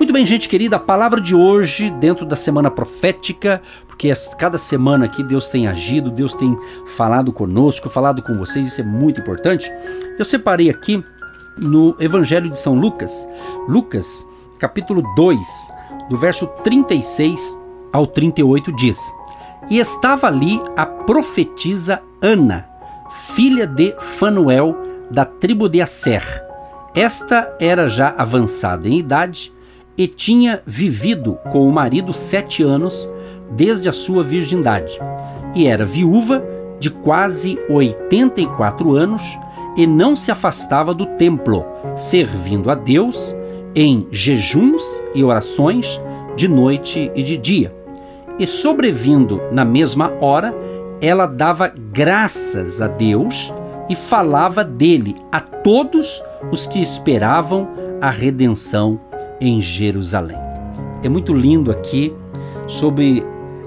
Muito 0.00 0.14
bem, 0.14 0.24
gente 0.24 0.48
querida, 0.48 0.76
a 0.76 0.80
palavra 0.80 1.20
de 1.20 1.34
hoje, 1.34 1.90
dentro 1.90 2.24
da 2.24 2.34
semana 2.34 2.70
profética, 2.70 3.60
porque 3.86 4.10
cada 4.38 4.56
semana 4.56 5.04
aqui 5.04 5.22
Deus 5.22 5.46
tem 5.48 5.68
agido, 5.68 6.10
Deus 6.10 6.32
tem 6.32 6.58
falado 6.96 7.30
conosco, 7.34 7.90
falado 7.90 8.22
com 8.22 8.32
vocês, 8.32 8.66
isso 8.66 8.80
é 8.80 8.84
muito 8.84 9.20
importante. 9.20 9.70
Eu 10.18 10.24
separei 10.24 10.70
aqui 10.70 11.04
no 11.58 11.94
Evangelho 12.00 12.48
de 12.48 12.58
São 12.58 12.72
Lucas, 12.74 13.28
Lucas, 13.68 14.26
capítulo 14.58 15.02
2, 15.14 15.38
do 16.08 16.16
verso 16.16 16.46
36 16.64 17.60
ao 17.92 18.06
38 18.06 18.74
diz: 18.76 18.98
E 19.68 19.78
estava 19.78 20.28
ali 20.28 20.62
a 20.78 20.86
profetisa 20.86 22.00
Ana, 22.22 22.66
filha 23.34 23.66
de 23.66 23.94
Fanuel, 24.00 24.74
da 25.10 25.26
tribo 25.26 25.68
de 25.68 25.82
Asser. 25.82 26.24
Esta 26.94 27.54
era 27.60 27.86
já 27.86 28.14
avançada 28.16 28.88
em 28.88 28.98
idade 28.98 29.52
e 30.00 30.08
tinha 30.08 30.62
vivido 30.64 31.38
com 31.52 31.68
o 31.68 31.70
marido 31.70 32.10
sete 32.10 32.62
anos 32.62 33.12
desde 33.50 33.86
a 33.86 33.92
sua 33.92 34.24
virgindade, 34.24 34.98
e 35.54 35.66
era 35.66 35.84
viúva 35.84 36.42
de 36.78 36.88
quase 36.88 37.58
84 37.68 38.96
anos 38.96 39.38
e 39.76 39.86
não 39.86 40.16
se 40.16 40.30
afastava 40.30 40.94
do 40.94 41.04
templo, 41.04 41.66
servindo 41.98 42.70
a 42.70 42.74
Deus 42.74 43.36
em 43.76 44.08
jejuns 44.10 44.82
e 45.14 45.22
orações 45.22 46.00
de 46.34 46.48
noite 46.48 47.12
e 47.14 47.22
de 47.22 47.36
dia. 47.36 47.76
E 48.38 48.46
sobrevindo 48.46 49.38
na 49.52 49.66
mesma 49.66 50.14
hora, 50.18 50.54
ela 51.02 51.26
dava 51.26 51.68
graças 51.68 52.80
a 52.80 52.86
Deus 52.86 53.52
e 53.86 53.94
falava 53.94 54.64
dele 54.64 55.14
a 55.30 55.40
todos 55.40 56.22
os 56.50 56.66
que 56.66 56.80
esperavam 56.80 57.68
a 58.00 58.08
redenção 58.08 58.98
em 59.40 59.60
Jerusalém. 59.60 60.38
É 61.02 61.08
muito 61.08 61.32
lindo 61.32 61.70
aqui 61.70 62.12
sobre 62.66 63.24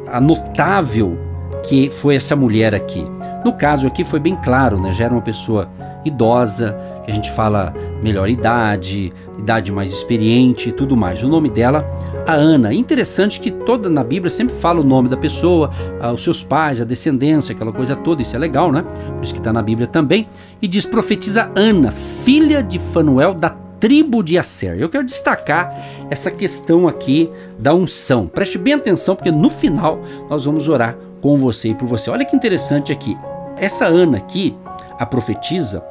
a 0.07 0.21
notável 0.21 1.17
que 1.63 1.89
foi 1.89 2.15
essa 2.15 2.35
mulher 2.35 2.75
aqui. 2.75 3.05
No 3.43 3.53
caso 3.53 3.87
aqui 3.87 4.05
foi 4.05 4.19
bem 4.19 4.35
claro, 4.35 4.79
né? 4.79 4.93
Já 4.93 5.05
era 5.05 5.13
uma 5.13 5.21
pessoa 5.21 5.69
idosa, 6.05 6.77
que 7.03 7.11
a 7.11 7.13
gente 7.13 7.31
fala 7.31 7.73
melhor 8.01 8.29
idade, 8.29 9.11
idade 9.37 9.71
mais 9.71 9.91
experiente 9.91 10.69
e 10.69 10.71
tudo 10.71 10.95
mais. 10.95 11.23
O 11.23 11.27
nome 11.27 11.49
dela, 11.49 11.85
a 12.25 12.33
Ana. 12.33 12.73
Interessante 12.73 13.39
que 13.39 13.51
toda 13.51 13.89
na 13.89 14.03
Bíblia 14.03 14.29
sempre 14.29 14.55
fala 14.55 14.79
o 14.79 14.83
nome 14.83 15.09
da 15.09 15.17
pessoa, 15.17 15.71
os 16.13 16.23
seus 16.23 16.43
pais, 16.43 16.81
a 16.81 16.85
descendência, 16.85 17.53
aquela 17.53 17.73
coisa 17.73 17.95
toda. 17.95 18.21
Isso 18.21 18.35
é 18.35 18.39
legal, 18.39 18.71
né? 18.71 18.83
Por 19.15 19.23
isso 19.23 19.33
que 19.33 19.39
está 19.39 19.51
na 19.51 19.61
Bíblia 19.61 19.87
também. 19.87 20.27
E 20.61 20.67
diz 20.67 20.85
profetiza 20.85 21.49
Ana, 21.55 21.91
filha 21.91 22.61
de 22.61 22.79
Fanuel 22.79 23.33
da 23.33 23.49
tribo 23.83 24.23
de 24.23 24.37
Asser. 24.37 24.79
Eu 24.79 24.87
quero 24.87 25.03
destacar 25.03 25.77
essa 26.09 26.31
questão 26.31 26.87
aqui 26.87 27.29
da 27.59 27.75
unção. 27.75 28.27
Preste 28.27 28.57
bem 28.57 28.75
atenção, 28.75 29.13
porque 29.13 29.29
no 29.29 29.49
final 29.49 29.99
nós 30.29 30.45
vamos 30.45 30.69
orar 30.69 30.97
com 31.19 31.35
você 31.35 31.67
e 31.67 31.75
por 31.75 31.85
você. 31.85 32.09
Olha 32.09 32.23
que 32.23 32.33
interessante 32.33 32.93
aqui. 32.93 33.13
Essa 33.57 33.85
Ana 33.85 34.19
aqui, 34.19 34.55
a 34.97 35.05
profetisa, 35.05 35.83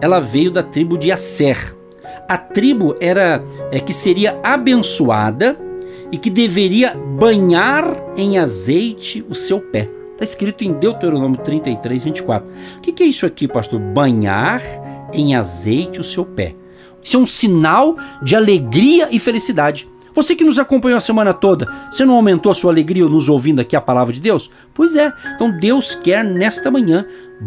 ela 0.00 0.18
veio 0.18 0.50
da 0.50 0.60
tribo 0.60 0.98
de 0.98 1.12
Asser. 1.12 1.76
A 2.28 2.36
tribo 2.36 2.96
era 3.00 3.40
é, 3.70 3.78
que 3.78 3.92
seria 3.92 4.40
abençoada 4.42 5.56
e 6.10 6.18
que 6.18 6.30
deveria 6.30 6.96
banhar 6.96 7.84
em 8.16 8.40
azeite 8.40 9.24
o 9.30 9.36
seu 9.36 9.60
pé. 9.60 9.88
Está 10.14 10.24
escrito 10.24 10.64
em 10.64 10.72
Deuteronômio 10.72 11.38
33, 11.38 12.06
24. 12.06 12.50
O 12.78 12.80
que, 12.80 12.90
que 12.90 13.04
é 13.04 13.06
isso 13.06 13.24
aqui, 13.24 13.46
pastor? 13.46 13.78
Banhar 13.78 14.60
em 15.12 15.36
azeite 15.36 16.00
o 16.00 16.04
seu 16.04 16.24
pé. 16.24 16.56
Isso 17.06 17.16
é 17.16 17.20
um 17.20 17.26
sinal 17.26 17.96
de 18.20 18.34
alegria 18.34 19.08
e 19.12 19.20
felicidade. 19.20 19.88
Você 20.12 20.34
que 20.34 20.42
nos 20.42 20.58
acompanhou 20.58 20.98
a 20.98 21.00
semana 21.00 21.32
toda, 21.32 21.72
você 21.88 22.04
não 22.04 22.16
aumentou 22.16 22.50
a 22.50 22.54
sua 22.54 22.72
alegria 22.72 23.04
nos 23.04 23.28
ouvindo 23.28 23.60
aqui 23.60 23.76
a 23.76 23.80
palavra 23.80 24.12
de 24.12 24.18
Deus? 24.18 24.50
Pois 24.74 24.96
é, 24.96 25.12
então 25.32 25.56
Deus 25.56 25.94
quer 25.94 26.24
nesta 26.24 26.68
manhã 26.68 27.06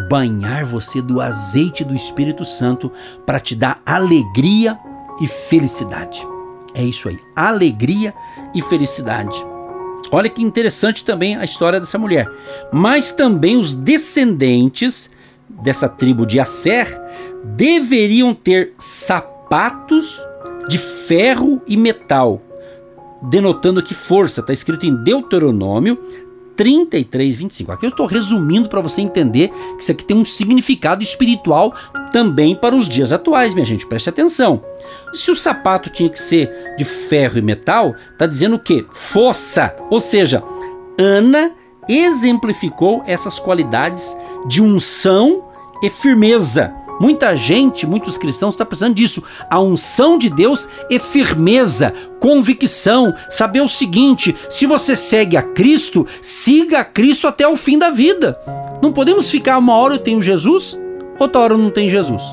banhar 0.09 0.63
você 0.63 1.01
do 1.01 1.19
azeite 1.19 1.83
do 1.83 1.93
Espírito 1.93 2.45
Santo 2.45 2.89
para 3.25 3.39
te 3.39 3.53
dar 3.53 3.81
alegria 3.85 4.79
e 5.19 5.27
felicidade. 5.27 6.25
É 6.73 6.81
isso 6.81 7.09
aí, 7.09 7.19
alegria 7.35 8.13
e 8.55 8.61
felicidade. 8.61 9.35
Olha 10.09 10.29
que 10.29 10.41
interessante 10.41 11.03
também 11.03 11.35
a 11.35 11.43
história 11.43 11.81
dessa 11.81 11.97
mulher. 11.97 12.31
Mas 12.71 13.11
também 13.11 13.57
os 13.57 13.75
descendentes 13.75 15.11
dessa 15.49 15.89
tribo 15.89 16.25
de 16.25 16.39
Asser 16.39 16.87
deveriam 17.57 18.33
ter 18.33 18.73
sapatos 18.79 19.38
sapatos 19.49 20.21
de 20.67 20.77
ferro 20.77 21.59
e 21.67 21.75
metal, 21.75 22.39
denotando 23.19 23.81
que 23.81 23.95
força, 23.95 24.41
está 24.41 24.53
escrito 24.53 24.85
em 24.85 24.95
Deuteronômio 24.95 25.97
33, 26.55 27.35
25. 27.35 27.71
Aqui 27.71 27.85
eu 27.87 27.89
estou 27.89 28.05
resumindo 28.05 28.69
para 28.69 28.79
você 28.79 29.01
entender 29.01 29.49
que 29.75 29.81
isso 29.81 29.91
aqui 29.91 30.03
tem 30.05 30.15
um 30.15 30.25
significado 30.25 31.01
espiritual 31.01 31.73
também 32.11 32.55
para 32.55 32.75
os 32.75 32.87
dias 32.87 33.11
atuais, 33.11 33.55
minha 33.55 33.65
gente, 33.65 33.87
preste 33.87 34.07
atenção. 34.07 34.63
Se 35.11 35.31
o 35.31 35.35
sapato 35.35 35.89
tinha 35.89 36.09
que 36.09 36.19
ser 36.19 36.75
de 36.77 36.85
ferro 36.85 37.39
e 37.39 37.41
metal, 37.41 37.95
está 38.11 38.27
dizendo 38.27 38.57
o 38.57 38.59
quê? 38.59 38.85
Força, 38.91 39.75
ou 39.89 39.99
seja, 39.99 40.43
Ana 40.95 41.53
exemplificou 41.87 43.03
essas 43.07 43.39
qualidades 43.39 44.15
de 44.47 44.61
unção 44.61 45.45
e 45.81 45.89
firmeza 45.89 46.71
Muita 46.99 47.35
gente, 47.35 47.87
muitos 47.87 48.17
cristãos 48.17 48.53
estão 48.53 48.65
tá 48.65 48.69
precisando 48.69 48.95
disso. 48.95 49.23
A 49.49 49.59
unção 49.59 50.17
de 50.17 50.29
Deus 50.29 50.67
é 50.91 50.99
firmeza, 50.99 51.93
convicção, 52.19 53.13
saber 53.29 53.61
o 53.61 53.67
seguinte: 53.67 54.35
se 54.49 54.65
você 54.65 54.95
segue 54.95 55.37
a 55.37 55.41
Cristo, 55.41 56.05
siga 56.21 56.79
a 56.79 56.85
Cristo 56.85 57.27
até 57.27 57.47
o 57.47 57.55
fim 57.55 57.79
da 57.79 57.89
vida. 57.89 58.37
Não 58.81 58.91
podemos 58.91 59.29
ficar 59.29 59.57
uma 59.57 59.75
hora 59.75 59.95
eu 59.95 59.99
tenho 59.99 60.21
Jesus, 60.21 60.77
outra 61.17 61.41
hora 61.41 61.53
eu 61.53 61.57
não 61.57 61.69
tenho 61.69 61.89
Jesus. 61.89 62.23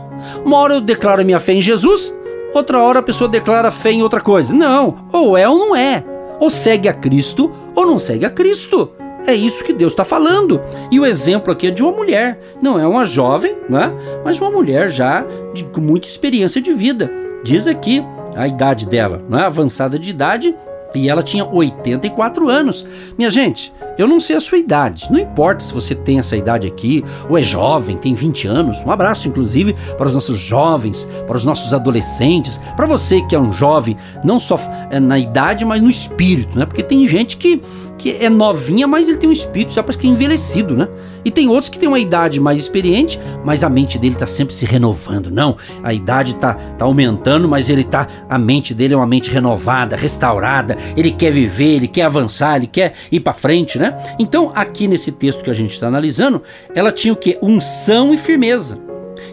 Uma 0.45 0.57
hora 0.57 0.75
eu 0.75 0.81
declaro 0.81 1.25
minha 1.25 1.39
fé 1.39 1.53
em 1.53 1.63
Jesus, 1.63 2.13
outra 2.53 2.81
hora 2.81 2.99
a 2.99 3.03
pessoa 3.03 3.29
declara 3.29 3.71
fé 3.71 3.93
em 3.93 4.03
outra 4.03 4.21
coisa. 4.21 4.53
Não, 4.53 5.07
ou 5.13 5.37
é 5.37 5.49
ou 5.49 5.59
não 5.59 5.77
é. 5.77 6.05
Ou 6.41 6.51
segue 6.51 6.89
a 6.89 6.93
Cristo 6.93 7.53
ou 7.75 7.87
não 7.87 7.99
segue 7.99 8.27
a 8.27 8.31
Cristo. 8.31 8.91
É 9.27 9.35
isso 9.35 9.65
que 9.65 9.73
Deus 9.73 9.93
está 9.93 10.05
falando. 10.05 10.63
E 10.91 11.01
o 11.01 11.05
exemplo 11.05 11.53
aqui 11.53 11.67
é 11.67 11.71
de 11.71 11.83
uma 11.83 11.93
mulher. 11.93 12.39
Não 12.63 12.79
é 12.79 12.87
uma 12.87 13.05
jovem, 13.05 13.57
né? 13.69 13.93
mas 14.25 14.41
uma 14.41 14.51
mulher 14.51 14.89
já 14.89 15.25
de, 15.53 15.67
muita 15.81 16.07
experiência 16.07 16.61
de 16.61 16.73
vida. 16.73 17.11
Diz 17.43 17.67
aqui 17.67 18.05
a 18.37 18.47
idade 18.47 18.87
dela, 18.87 19.25
não 19.29 19.39
é? 19.39 19.45
avançada 19.45 19.99
de 19.99 20.11
idade, 20.11 20.55
e 20.95 21.09
ela 21.09 21.23
tinha 21.23 21.45
84 21.45 22.49
anos. 22.49 22.87
Minha 23.19 23.31
gente, 23.31 23.73
eu 23.99 24.07
não 24.07 24.21
sei 24.21 24.37
a 24.37 24.41
sua 24.41 24.59
idade. 24.59 25.07
Não 25.11 25.19
importa 25.19 25.65
se 25.65 25.73
você 25.73 25.95
tem 25.95 26.19
essa 26.19 26.37
idade 26.37 26.67
aqui, 26.67 27.05
ou 27.29 27.39
é 27.39 27.43
jovem, 27.43 27.97
tem 27.97 28.15
20 28.15 28.47
anos. 28.47 28.79
Um 28.85 28.91
abraço, 28.91 29.29
inclusive, 29.29 29.75
para 29.97 30.07
os 30.07 30.15
nossos 30.15 30.39
jovens, 30.39 31.09
para 31.27 31.37
os 31.37 31.45
nossos 31.45 31.73
adolescentes, 31.73 32.61
para 32.77 32.87
você 32.87 33.21
que 33.23 33.35
é 33.35 33.39
um 33.39 33.53
jovem, 33.53 33.97
não 34.25 34.39
só 34.39 34.59
é, 34.91 35.01
na 35.01 35.19
idade, 35.19 35.65
mas 35.65 35.81
no 35.83 35.91
espírito, 35.91 36.59
né? 36.59 36.67
Porque 36.67 36.83
tem 36.83 37.07
gente 37.09 37.37
que 37.37 37.61
que 37.99 38.11
é 38.21 38.29
novinha, 38.29 38.87
mas 38.87 39.09
ele 39.09 39.19
tem 39.19 39.29
um 39.29 39.33
espírito 39.33 39.73
já 39.73 39.83
parece 39.83 39.99
que 39.99 40.07
é 40.07 40.11
envelhecido, 40.11 40.77
né? 40.77 40.89
E 41.25 41.31
tem 41.31 41.49
outros 41.49 41.69
que 41.69 41.79
têm 41.79 41.89
uma 41.89 41.99
idade 41.99 42.39
mais 42.39 42.57
experiente, 42.57 43.21
mas 43.45 43.65
a 43.65 43.69
mente 43.69 43.99
dele 43.99 44.15
está 44.15 44.29
sempre 44.29 44.55
se 44.55 44.65
renovando. 44.65 45.29
Não, 45.29 45.57
a 45.83 45.93
idade 45.93 46.33
está 46.33 46.55
tá 46.55 46.85
aumentando, 46.85 47.49
mas 47.49 47.69
ele 47.69 47.83
tá 47.83 48.07
a 48.29 48.39
mente 48.39 48.73
dele 48.73 48.95
é 48.95 48.97
uma 48.97 49.07
mente 49.07 49.29
renovada, 49.29 49.97
restaurada. 49.97 50.79
Ele 50.97 51.11
quer 51.11 51.33
viver, 51.33 51.77
ele 51.77 51.89
quer 51.89 52.03
avançar, 52.03 52.57
ele 52.57 52.69
quer 52.69 52.95
ir 53.11 53.19
para 53.19 53.33
frente, 53.33 53.77
né? 53.77 53.86
Então, 54.19 54.53
aqui 54.55 54.89
nesse 54.89 55.13
texto 55.13 55.45
que 55.45 55.51
a 55.51 55.55
gente 55.55 55.73
está 55.73 55.89
analisando, 55.89 56.43
ela 56.75 56.93
tinha 56.93 57.13
o 57.13 57.17
que? 57.17 57.39
Unção 57.43 58.15
e 58.15 58.17
firmeza. 58.17 58.81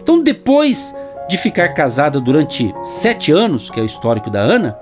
Então, 0.02 0.22
depois 0.22 0.94
de 1.28 1.38
ficar 1.38 1.70
casada 1.70 2.20
durante 2.20 2.74
sete 2.82 3.32
anos, 3.32 3.70
que 3.70 3.80
é 3.80 3.82
o 3.82 3.86
histórico 3.86 4.30
da 4.30 4.40
Ana, 4.40 4.76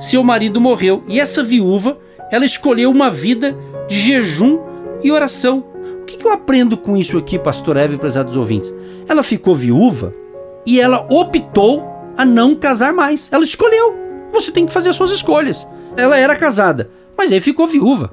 seu 0.00 0.22
marido 0.22 0.60
morreu 0.60 1.02
e 1.08 1.20
essa 1.20 1.42
viúva 1.42 1.98
ela 2.30 2.44
escolheu 2.44 2.90
uma 2.90 3.10
vida 3.10 3.56
de 3.88 3.98
jejum 3.98 4.58
e 5.02 5.10
oração. 5.10 5.64
O 6.02 6.04
que, 6.04 6.24
eu 6.24 6.32
aprendo 6.32 6.76
com 6.76 6.96
isso 6.96 7.18
aqui, 7.18 7.38
pastor 7.38 7.76
Eve 7.76 7.94
e 7.94 7.98
prezados 7.98 8.36
ouvintes? 8.36 8.72
Ela 9.08 9.22
ficou 9.22 9.54
viúva 9.54 10.14
e 10.66 10.80
ela 10.80 11.06
optou 11.08 11.86
a 12.16 12.24
não 12.24 12.54
casar 12.54 12.92
mais. 12.92 13.30
Ela 13.32 13.44
escolheu. 13.44 13.94
Você 14.32 14.50
tem 14.50 14.66
que 14.66 14.72
fazer 14.72 14.90
as 14.90 14.96
suas 14.96 15.10
escolhas. 15.10 15.66
Ela 15.96 16.16
era 16.18 16.36
casada, 16.36 16.90
mas 17.16 17.32
aí 17.32 17.40
ficou 17.40 17.66
viúva. 17.66 18.10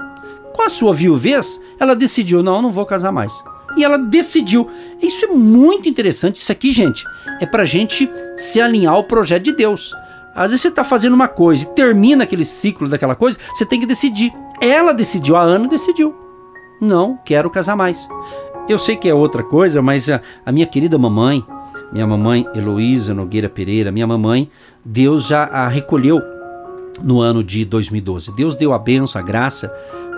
Com 0.56 0.62
a 0.62 0.70
sua 0.70 0.94
viuvez, 0.94 1.62
ela 1.78 1.94
decidiu: 1.94 2.42
não, 2.42 2.62
não 2.62 2.72
vou 2.72 2.86
casar 2.86 3.12
mais. 3.12 3.34
E 3.76 3.84
ela 3.84 3.98
decidiu. 3.98 4.72
Isso 5.02 5.26
é 5.26 5.28
muito 5.28 5.90
interessante. 5.90 6.42
Isso 6.42 6.50
aqui, 6.50 6.72
gente, 6.72 7.04
é 7.42 7.46
pra 7.46 7.66
gente 7.66 8.10
se 8.38 8.62
alinhar 8.62 8.94
ao 8.94 9.04
projeto 9.04 9.44
de 9.44 9.52
Deus. 9.52 9.94
Às 10.34 10.52
vezes 10.52 10.62
você 10.62 10.68
está 10.70 10.84
fazendo 10.86 11.14
uma 11.14 11.28
coisa 11.28 11.64
e 11.64 11.74
termina 11.74 12.24
aquele 12.24 12.46
ciclo 12.46 12.88
daquela 12.88 13.16
coisa, 13.16 13.38
você 13.54 13.66
tem 13.66 13.82
que 13.82 13.86
decidir. 13.86 14.32
Ela 14.62 14.94
decidiu, 14.94 15.36
a 15.36 15.42
Ana 15.42 15.68
decidiu. 15.68 16.16
Não 16.80 17.20
quero 17.26 17.50
casar 17.50 17.76
mais. 17.76 18.08
Eu 18.70 18.80
sei 18.80 18.96
que 18.96 19.10
é 19.10 19.14
outra 19.14 19.44
coisa, 19.44 19.82
mas 19.82 20.10
a, 20.10 20.22
a 20.46 20.54
minha 20.54 20.66
querida 20.66 20.98
mamãe, 20.98 21.46
minha 21.92 22.08
mamãe 22.08 22.46
Heloísa 22.56 23.14
Nogueira 23.14 23.50
Pereira, 23.50 23.92
minha 23.92 24.08
mamãe, 24.08 24.50
Deus 24.84 25.28
já 25.28 25.44
a 25.44 25.68
recolheu 25.68 26.22
no 27.04 27.22
ano 27.22 27.44
de 27.44 27.66
2012. 27.66 28.36
Deus 28.36 28.56
deu 28.56 28.74
a 28.74 28.80
benção, 28.80 29.20
a 29.20 29.24
graça 29.24 29.74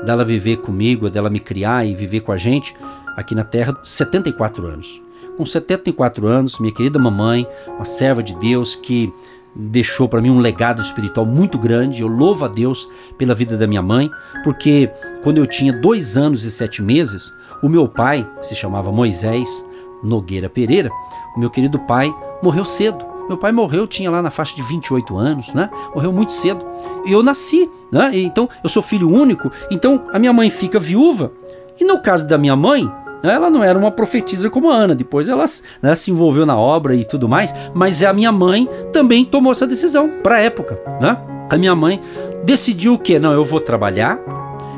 dela 0.06 0.24
viver 0.24 0.58
comigo, 0.58 1.10
dela 1.10 1.30
me 1.30 1.40
criar 1.40 1.86
e 1.86 1.96
viver 1.96 2.22
com 2.22 2.32
a 2.32 2.38
gente 2.38 2.76
aqui 3.16 3.34
na 3.34 3.44
Terra 3.44 3.76
74 3.84 4.66
anos. 4.68 5.02
Com 5.36 5.46
74 5.46 6.28
anos, 6.28 6.60
minha 6.60 6.74
querida 6.74 7.00
mamãe, 7.00 7.48
uma 7.68 7.86
serva 7.86 8.24
de 8.24 8.36
Deus 8.36 8.76
que 8.76 9.12
deixou 9.56 10.08
para 10.08 10.22
mim 10.22 10.30
um 10.30 10.40
legado 10.40 10.82
espiritual 10.82 11.26
muito 11.26 11.58
grande. 11.58 12.02
Eu 12.02 12.08
louvo 12.08 12.46
a 12.46 12.48
Deus 12.48 12.88
pela 13.18 13.36
vida 13.36 13.58
da 13.58 13.68
minha 13.68 13.82
mãe, 13.82 14.10
porque 14.44 14.90
quando 15.24 15.40
eu 15.40 15.48
tinha 15.48 15.74
dois 15.74 16.16
anos 16.16 16.44
e 16.44 16.52
sete 16.52 16.82
meses, 16.82 17.34
o 17.62 17.70
meu 17.70 17.88
pai, 17.88 18.28
que 18.40 18.46
se 18.46 18.56
chamava 18.56 18.92
Moisés 18.92 19.66
Nogueira 20.04 20.50
Pereira, 20.50 20.90
o 21.36 21.40
meu 21.40 21.50
querido 21.50 21.80
pai, 21.80 22.14
morreu 22.42 22.64
cedo. 22.64 23.17
Meu 23.28 23.38
pai 23.38 23.52
morreu, 23.52 23.86
tinha 23.86 24.10
lá 24.10 24.22
na 24.22 24.32
faixa 24.32 24.56
de 24.56 24.62
28 24.62 25.18
anos, 25.18 25.54
né? 25.54 25.70
Morreu 25.94 26.14
muito 26.14 26.34
cedo. 26.34 26.66
E 27.06 27.12
eu 27.12 27.22
nasci, 27.22 27.70
né? 27.92 28.12
Então, 28.14 28.50
eu 28.64 28.70
sou 28.70 28.82
filho 28.82 29.10
único, 29.10 29.52
então 29.70 30.04
a 30.14 30.20
minha 30.20 30.32
mãe 30.32 30.50
fica 30.50 30.80
viúva. 30.80 31.32
E 31.80 31.84
no 31.84 32.02
caso 32.02 32.28
da 32.28 32.38
minha 32.38 32.56
mãe, 32.56 32.90
ela 33.24 33.50
não 33.50 33.64
era 33.64 33.78
uma 33.78 33.92
profetisa 33.92 34.50
como 34.50 34.70
a 34.72 34.76
Ana, 34.76 34.96
depois 34.96 35.28
ela 35.28 35.46
né, 35.82 35.96
se 35.96 36.12
envolveu 36.12 36.46
na 36.46 36.58
obra 36.58 36.96
e 36.96 37.04
tudo 37.04 37.28
mais, 37.28 37.54
mas 37.74 38.04
a 38.04 38.14
minha 38.14 38.32
mãe 38.32 38.70
também 38.94 39.26
tomou 39.26 39.52
essa 39.52 39.68
decisão 39.68 40.10
para 40.24 40.36
a 40.36 40.40
época, 40.40 40.80
né? 41.02 41.18
A 41.50 41.58
minha 41.58 41.76
mãe 41.76 42.02
decidiu 42.44 42.94
o 42.94 43.00
que? 43.00 43.20
Não, 43.20 43.32
eu 43.32 43.44
vou 43.44 43.60
trabalhar, 43.60 44.20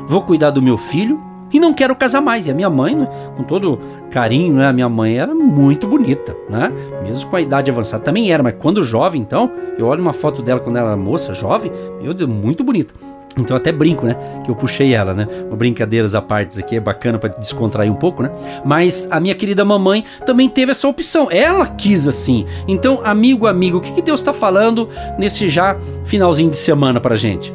vou 0.06 0.22
cuidar 0.22 0.50
do 0.50 0.62
meu 0.62 0.76
filho 0.76 1.29
e 1.52 1.60
não 1.60 1.72
quero 1.72 1.94
casar 1.96 2.20
mais. 2.20 2.46
E 2.46 2.50
a 2.50 2.54
minha 2.54 2.70
mãe, 2.70 2.94
né, 2.94 3.08
com 3.36 3.42
todo 3.42 3.78
carinho, 4.10 4.54
né, 4.54 4.66
a 4.66 4.72
minha 4.72 4.88
mãe 4.88 5.18
era 5.18 5.34
muito 5.34 5.86
bonita, 5.86 6.36
né? 6.48 6.72
Mesmo 7.02 7.30
com 7.30 7.36
a 7.36 7.40
idade 7.40 7.70
avançada 7.70 8.02
também 8.02 8.32
era, 8.32 8.42
mas 8.42 8.54
quando 8.58 8.82
jovem, 8.84 9.20
então, 9.20 9.50
eu 9.78 9.86
olho 9.86 10.02
uma 10.02 10.12
foto 10.12 10.42
dela 10.42 10.60
quando 10.60 10.76
ela 10.76 10.88
era 10.88 10.96
moça, 10.96 11.34
jovem, 11.34 11.72
meu 12.00 12.12
Deus, 12.14 12.28
muito 12.28 12.64
bonita. 12.64 12.94
Então 13.38 13.56
até 13.56 13.70
brinco, 13.70 14.04
né? 14.04 14.16
Que 14.44 14.50
eu 14.50 14.56
puxei 14.56 14.92
ela, 14.92 15.14
né? 15.14 15.26
Brincadeiras 15.56 16.14
à 16.14 16.22
parte 16.22 16.58
aqui, 16.58 16.76
é 16.76 16.80
bacana 16.80 17.18
para 17.18 17.30
descontrair 17.30 17.90
um 17.90 17.94
pouco, 17.94 18.22
né? 18.22 18.30
Mas 18.64 19.08
a 19.10 19.20
minha 19.20 19.34
querida 19.34 19.64
mamãe 19.64 20.04
também 20.26 20.48
teve 20.48 20.72
essa 20.72 20.88
opção. 20.88 21.28
Ela 21.30 21.66
quis 21.66 22.08
assim. 22.08 22.46
Então, 22.66 23.00
amigo, 23.04 23.46
amigo, 23.46 23.78
o 23.78 23.80
que, 23.80 23.92
que 23.92 24.02
Deus 24.02 24.20
está 24.20 24.32
falando 24.32 24.88
nesse 25.18 25.48
já 25.48 25.76
finalzinho 26.04 26.50
de 26.50 26.56
semana 26.56 27.00
pra 27.00 27.16
gente? 27.16 27.52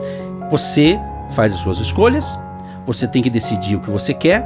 Você 0.50 0.98
faz 1.36 1.54
as 1.54 1.60
suas 1.60 1.80
escolhas, 1.80 2.40
você 2.86 3.08
tem 3.08 3.22
que 3.22 3.30
decidir 3.30 3.76
o 3.76 3.82
que 3.82 3.90
você 3.90 4.14
quer 4.14 4.46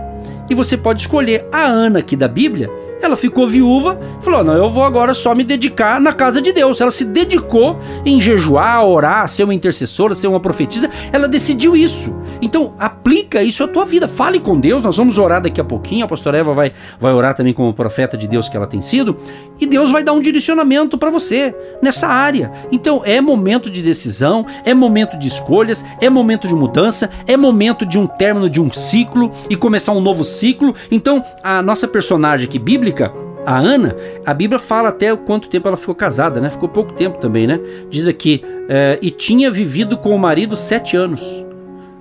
e 0.50 0.56
você 0.56 0.78
pode 0.78 1.02
escolher 1.02 1.46
a 1.52 1.64
Ana 1.64 2.00
aqui 2.00 2.16
da 2.16 2.28
Bíblia. 2.28 2.70
Ela 3.02 3.16
ficou 3.16 3.48
viúva, 3.48 4.00
falou: 4.22 4.44
Não, 4.44 4.54
eu 4.54 4.70
vou 4.70 4.84
agora 4.84 5.14
só 5.14 5.34
me 5.34 5.44
dedicar 5.44 6.00
na 6.02 6.14
casa 6.14 6.42
de 6.42 6.52
Deus. 6.52 6.82
Ela 6.82 6.92
se 6.92 7.06
dedicou 7.06 7.80
em 8.06 8.20
jejuar, 8.20 8.86
orar, 8.86 9.28
ser 9.28 9.44
uma 9.44 9.54
intercessora, 9.54 10.14
ser 10.14 10.28
uma 10.28 10.40
profetisa. 10.40 10.90
Ela 11.12 11.28
decidiu 11.28 11.76
isso. 11.76 12.14
Então, 12.42 12.74
aplica 12.78 13.42
isso 13.42 13.64
à 13.64 13.68
tua 13.68 13.86
vida. 13.86 14.08
Fale 14.08 14.40
com 14.40 14.60
Deus. 14.60 14.84
Nós 14.84 14.98
vamos 14.98 15.18
orar 15.18 15.42
daqui 15.42 15.60
a 15.60 15.64
pouquinho. 15.64 16.06
A 16.06 16.08
pastora 16.08 16.38
Eva 16.38 16.54
vai, 16.54 16.74
vai 17.00 17.14
orar 17.14 17.36
também 17.36 17.54
como 17.54 17.74
profeta 17.74 18.18
de 18.18 18.28
Deus 18.28 18.50
que 18.50 18.58
ela 18.58 18.68
tem 18.68 18.82
sido. 18.82 19.18
E 19.60 19.66
Deus 19.66 19.92
vai 19.92 20.04
dar 20.04 20.14
um 20.14 20.22
direcionamento 20.22 20.98
para 20.98 21.10
você 21.10 21.56
nessa 21.82 22.08
área. 22.08 22.52
Então, 22.72 23.02
é 23.06 23.22
momento 23.22 23.70
de 23.70 23.82
decisão, 23.82 24.46
é 24.66 24.74
momento 24.74 25.18
de 25.18 25.28
escolhas, 25.28 25.84
é 26.02 26.10
momento 26.10 26.48
de 26.48 26.54
mudança, 26.54 27.10
é 27.28 27.36
momento 27.36 27.86
de 27.86 27.98
um 27.98 28.08
término 28.08 28.50
de 28.50 28.62
um 28.62 28.72
ciclo 28.72 29.32
e 29.50 29.56
começar 29.56 29.92
um 29.92 30.02
novo 30.02 30.24
ciclo. 30.24 30.76
Então, 30.92 31.24
a 31.44 31.62
nossa 31.62 31.88
personagem 31.88 32.48
aqui 32.48 32.60
bíblica 32.90 33.30
a 33.46 33.58
Ana, 33.58 33.96
a 34.26 34.34
Bíblia 34.34 34.60
fala 34.60 34.90
até 34.90 35.12
o 35.14 35.18
quanto 35.18 35.50
tempo 35.50 35.68
ela 35.68 35.78
ficou 35.78 35.96
casada, 35.96 36.42
né? 36.42 36.50
Ficou 36.50 36.68
pouco 36.70 36.94
tempo 36.94 37.18
também, 37.18 37.48
né? 37.48 37.60
Diz 37.90 38.08
aqui, 38.08 38.44
é, 38.68 39.00
e 39.02 39.10
tinha 39.10 39.50
vivido 39.50 39.98
com 39.98 40.14
o 40.14 40.20
marido 40.20 40.56
sete 40.56 40.96
anos. 40.96 41.22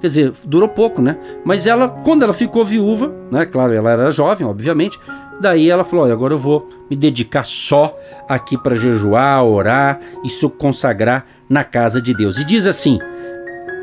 Quer 0.00 0.06
dizer, 0.08 0.32
durou 0.44 0.68
pouco, 0.68 1.00
né? 1.00 1.16
Mas 1.44 1.66
ela, 1.66 1.88
quando 1.88 2.22
ela 2.22 2.32
ficou 2.32 2.64
viúva, 2.64 3.14
né? 3.30 3.46
Claro, 3.46 3.72
ela 3.72 3.90
era 3.90 4.10
jovem, 4.10 4.46
obviamente. 4.46 4.98
Daí 5.40 5.70
ela 5.70 5.84
falou: 5.84 6.04
Olha, 6.04 6.12
agora 6.12 6.34
eu 6.34 6.38
vou 6.38 6.68
me 6.90 6.96
dedicar 6.96 7.44
só 7.44 7.96
aqui 8.28 8.58
para 8.58 8.74
jejuar, 8.74 9.44
orar 9.44 10.00
e 10.24 10.28
se 10.28 10.46
consagrar 10.50 11.24
na 11.48 11.64
casa 11.64 12.02
de 12.02 12.12
Deus. 12.14 12.36
E 12.36 12.44
diz 12.44 12.66
assim: 12.66 12.98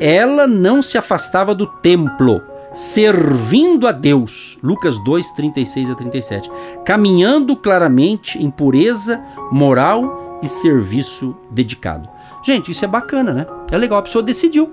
ela 0.00 0.46
não 0.46 0.82
se 0.82 0.98
afastava 0.98 1.54
do 1.54 1.66
templo, 1.66 2.42
servindo 2.76 3.88
a 3.88 3.92
Deus. 3.92 4.58
Lucas 4.62 5.02
2, 5.02 5.30
36 5.30 5.90
a 5.90 5.94
37. 5.94 6.50
Caminhando 6.84 7.56
claramente 7.56 8.38
em 8.38 8.50
pureza 8.50 9.18
moral 9.50 10.38
e 10.42 10.46
serviço 10.46 11.34
dedicado. 11.50 12.06
Gente, 12.44 12.70
isso 12.70 12.84
é 12.84 12.88
bacana, 12.88 13.32
né? 13.32 13.46
É 13.70 13.78
legal, 13.78 13.98
a 13.98 14.02
pessoa 14.02 14.22
decidiu. 14.22 14.70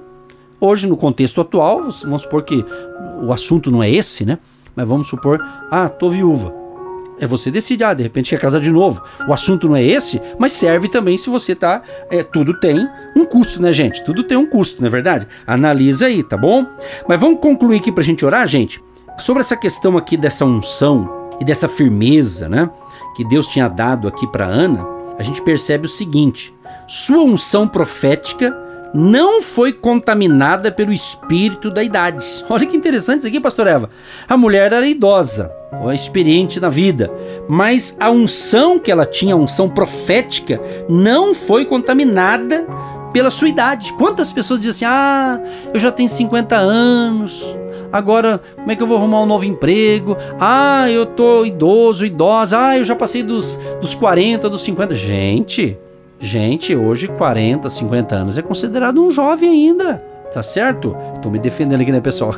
Hoje, 0.60 0.86
no 0.86 0.98
contexto 0.98 1.40
atual, 1.40 1.82
vamos 2.04 2.24
supor 2.24 2.44
que 2.44 2.66
o 3.22 3.32
assunto 3.32 3.72
não 3.72 3.82
é 3.82 3.90
esse, 3.90 4.26
né? 4.26 4.38
Mas 4.76 4.88
vamos 4.88 5.08
supor, 5.08 5.40
ah, 5.72 5.88
tô 5.88 6.10
viúva. 6.10 6.62
É 7.19 7.27
você 7.27 7.51
decide, 7.51 7.83
ah, 7.83 7.94
de 7.94 8.04
repente 8.04 8.31
quer 8.31 8.39
casar 8.39 8.60
de 8.60 8.71
novo. 8.71 9.01
O 9.27 9.33
assunto 9.33 9.68
não 9.68 9.75
é 9.75 9.83
esse, 9.83 10.21
mas 10.38 10.51
serve 10.51 10.88
também 10.88 11.18
se 11.18 11.30
você 11.30 11.56
tá. 11.56 11.81
É, 12.10 12.24
tudo 12.24 12.60
tem 12.60 12.88
um 13.15 13.25
custo, 13.25 13.62
né, 13.62 13.71
gente? 13.71 14.04
Tudo 14.04 14.24
tem 14.24 14.38
um 14.38 14.45
custo, 14.45 14.81
não 14.81 14.88
é 14.88 14.92
verdade? 14.92 15.27
Analisa 15.45 16.07
aí, 16.07 16.24
tá 16.24 16.36
bom? 16.38 16.65
Mas 17.07 17.19
vamos 17.19 17.39
concluir 17.39 17.77
aqui 17.77 17.92
pra 17.92 18.04
gente 18.04 18.25
orar, 18.25 18.45
gente? 18.48 18.83
Sobre 19.18 19.42
essa 19.42 19.56
questão 19.56 19.98
aqui 19.98 20.18
dessa 20.18 20.44
unção 20.44 21.38
e 21.39 21.45
dessa 21.45 21.68
firmeza, 21.68 22.50
né? 22.50 22.69
Que 23.15 23.24
Deus 23.24 23.48
tinha 23.48 23.68
dado 23.68 24.07
aqui 24.07 24.25
para 24.27 24.45
Ana, 24.45 24.86
a 25.18 25.24
gente 25.24 25.42
percebe 25.42 25.86
o 25.86 25.89
seguinte: 25.89 26.54
sua 26.88 27.24
unção 27.24 27.68
profética 27.68 28.56
não 28.94 29.42
foi 29.42 29.74
contaminada 29.74 30.71
pelo 30.71 30.94
espírito 30.94 31.71
da 31.71 31.83
idade. 31.83 32.25
Olha 32.50 32.65
que 32.65 32.77
interessante 32.77 33.19
isso 33.19 33.27
aqui, 33.27 33.39
pastor 33.39 33.68
Eva. 33.68 33.89
A 34.27 34.38
mulher 34.38 34.71
era 34.71 34.86
idosa, 34.86 35.51
experiente 35.94 36.60
na 36.60 36.70
vida, 36.70 37.12
mas 37.48 37.96
a 38.00 38.10
unção 38.10 38.80
que 38.80 38.92
ela 38.92 39.06
tinha, 39.06 39.34
a 39.34 39.38
unção 39.38 39.70
profética, 39.70 40.62
não 40.89 41.34
foi 41.34 41.65
contaminada 41.65 42.65
pela 43.12 43.30
sua 43.30 43.50
idade. 43.50 43.94
Quantas 43.94 44.32
pessoas 44.32 44.60
dizem 44.60 44.88
assim: 44.88 44.96
"Ah, 44.96 45.42
eu 45.74 45.80
já 45.80 45.92
tenho 45.92 46.10
50 46.10 46.56
anos, 46.56 47.44
agora 47.92 48.42
como 48.56 48.72
é 48.72 48.75
que 48.75 48.84
eu 48.84 48.88
vou 48.88 48.98
arrumar 48.98 49.22
um 49.22 49.25
novo 49.25 49.46
emprego? 49.46 50.18
Ah, 50.39 50.89
eu 50.89 51.06
tô 51.06 51.46
idoso, 51.46 52.06
idosa. 52.06 52.58
Ah, 52.60 52.77
eu 52.77 52.86
já 52.86 52.96
passei 52.96 53.24
dos, 53.24 53.60
dos 53.82 53.94
40, 53.96 54.50
dos 54.50 54.62
50. 54.62 54.96
Gente, 54.96 55.77
Gente, 56.24 56.74
hoje 56.74 57.10
40, 57.10 57.70
50 57.70 58.15
anos 58.15 58.38
é 58.38 58.42
considerado 58.42 59.03
um 59.03 59.12
jovem 59.12 59.50
ainda. 59.50 60.01
Tá 60.34 60.42
certo? 60.42 60.96
Tô 61.22 61.30
me 61.30 61.38
defendendo 61.38 61.82
aqui, 61.82 61.92
né, 61.92 62.02
pessoal? 62.02 62.36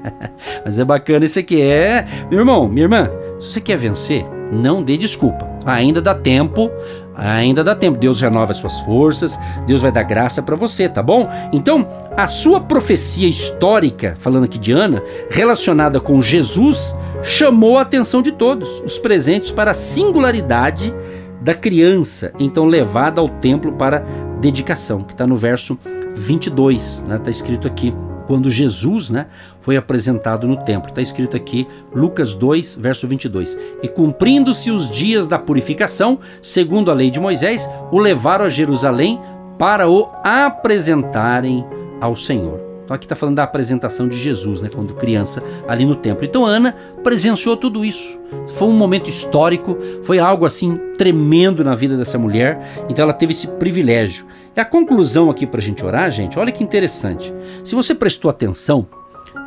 Mas 0.62 0.78
é 0.78 0.84
bacana 0.84 1.24
isso 1.24 1.38
aqui. 1.38 1.62
É. 1.62 2.06
Meu 2.30 2.40
irmão, 2.40 2.68
minha 2.68 2.84
irmã, 2.84 3.10
se 3.38 3.52
você 3.52 3.60
quer 3.62 3.78
vencer, 3.78 4.26
não 4.52 4.82
dê 4.82 4.98
desculpa. 4.98 5.48
Ainda 5.64 6.02
dá 6.02 6.14
tempo. 6.14 6.70
Ainda 7.16 7.64
dá 7.64 7.74
tempo. 7.74 7.96
Deus 7.96 8.20
renova 8.20 8.50
as 8.50 8.58
suas 8.58 8.80
forças. 8.80 9.38
Deus 9.66 9.80
vai 9.80 9.90
dar 9.90 10.02
graça 10.02 10.42
para 10.42 10.54
você, 10.54 10.86
tá 10.86 11.02
bom? 11.02 11.30
Então, 11.50 11.88
a 12.14 12.26
sua 12.26 12.60
profecia 12.60 13.28
histórica, 13.28 14.14
falando 14.18 14.44
aqui 14.44 14.58
de 14.58 14.72
Ana, 14.72 15.02
relacionada 15.30 15.98
com 15.98 16.20
Jesus, 16.20 16.94
chamou 17.22 17.78
a 17.78 17.82
atenção 17.82 18.20
de 18.20 18.32
todos, 18.32 18.82
os 18.84 18.98
presentes 18.98 19.50
para 19.50 19.70
a 19.70 19.74
singularidade 19.74 20.92
da 21.40 21.54
criança, 21.54 22.32
então 22.38 22.66
levada 22.66 23.18
ao 23.18 23.28
templo 23.28 23.72
para 23.72 24.04
dedicação, 24.40 25.02
que 25.02 25.12
está 25.12 25.26
no 25.26 25.36
verso 25.36 25.78
22, 26.16 26.82
está 26.82 27.08
né? 27.08 27.18
Tá 27.18 27.30
escrito 27.30 27.66
aqui, 27.66 27.94
quando 28.26 28.48
Jesus 28.48 29.10
né, 29.10 29.26
foi 29.60 29.76
apresentado 29.76 30.46
no 30.46 30.56
templo. 30.56 30.88
Está 30.88 31.02
escrito 31.02 31.36
aqui, 31.36 31.66
Lucas 31.94 32.34
2, 32.34 32.76
verso 32.76 33.08
22. 33.08 33.58
E 33.82 33.88
cumprindo-se 33.88 34.70
os 34.70 34.88
dias 34.90 35.26
da 35.26 35.38
purificação, 35.38 36.20
segundo 36.40 36.90
a 36.90 36.94
lei 36.94 37.10
de 37.10 37.18
Moisés, 37.18 37.68
o 37.90 37.98
levaram 37.98 38.44
a 38.44 38.48
Jerusalém 38.48 39.20
para 39.58 39.88
o 39.88 40.08
apresentarem 40.22 41.64
ao 42.00 42.14
Senhor. 42.14 42.60
Então 42.90 42.94
aqui 42.96 43.04
está 43.04 43.14
falando 43.14 43.36
da 43.36 43.44
apresentação 43.44 44.08
de 44.08 44.18
Jesus, 44.18 44.62
né, 44.62 44.70
quando 44.72 44.94
criança, 44.94 45.42
ali 45.68 45.84
no 45.84 45.94
templo. 45.94 46.24
Então 46.24 46.44
Ana 46.44 46.74
presenciou 47.04 47.56
tudo 47.56 47.84
isso. 47.84 48.18
Foi 48.48 48.66
um 48.66 48.72
momento 48.72 49.08
histórico, 49.08 49.78
foi 50.02 50.18
algo 50.18 50.44
assim 50.44 50.76
tremendo 50.98 51.62
na 51.62 51.74
vida 51.74 51.96
dessa 51.96 52.18
mulher. 52.18 52.84
Então 52.88 53.04
ela 53.04 53.12
teve 53.12 53.32
esse 53.32 53.46
privilégio. 53.46 54.26
E 54.56 54.60
a 54.60 54.64
conclusão 54.64 55.30
aqui 55.30 55.46
para 55.46 55.60
a 55.60 55.62
gente 55.62 55.84
orar, 55.84 56.10
gente, 56.10 56.38
olha 56.38 56.52
que 56.52 56.64
interessante. 56.64 57.32
Se 57.62 57.74
você 57.74 57.94
prestou 57.94 58.30
atenção, 58.30 58.86